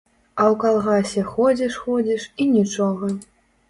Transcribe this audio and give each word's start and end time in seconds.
А 0.37 0.43
ў 0.51 0.55
калгасе 0.63 1.27
ходзіш-ходзіш 1.33 2.29
і 2.41 2.53
нічога. 2.59 3.17